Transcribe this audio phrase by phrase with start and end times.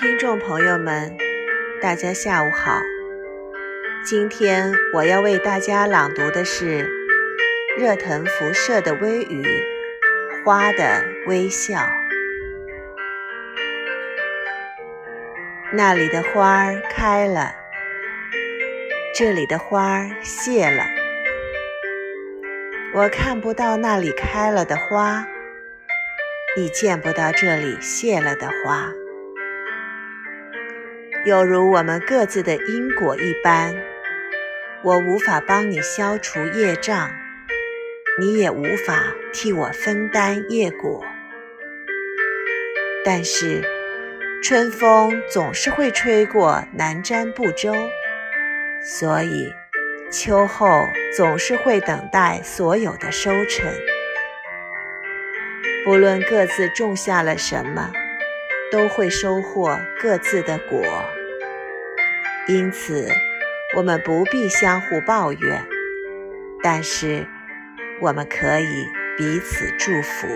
[0.00, 1.14] 听众朋友们，
[1.82, 2.80] 大家下午好。
[4.02, 6.88] 今天我要为大家朗读的是
[7.78, 9.44] 热腾辐射的微雨，
[10.42, 11.86] 花的微笑。
[15.70, 17.54] 那里的花儿开了，
[19.14, 20.82] 这里的花儿谢了。
[22.94, 25.26] 我看不到那里开了的花，
[26.56, 28.90] 你见不到这里谢了的花。
[31.26, 33.74] 有如我们各自的因果一般，
[34.82, 37.10] 我无法帮你消除业障，
[38.18, 41.04] 你也无法替我分担业果。
[43.04, 43.62] 但是，
[44.42, 47.74] 春风总是会吹过南瞻部洲，
[48.82, 49.52] 所以
[50.10, 50.66] 秋后
[51.14, 53.70] 总是会等待所有的收成。
[55.84, 57.92] 不论各自种下了什么。
[58.70, 60.80] 都会收获各自的果，
[62.46, 63.08] 因此
[63.76, 65.66] 我们不必相互抱怨，
[66.62, 67.26] 但是
[68.00, 70.28] 我们可以彼此祝福。